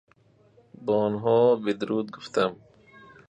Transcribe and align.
به 0.85 0.93
آنها 0.93 1.55
بدرود 1.55 2.11
گفتم. 2.11 2.55